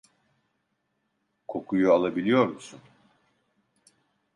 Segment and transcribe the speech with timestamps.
[1.47, 2.79] Kokuyu alabiliyor musun?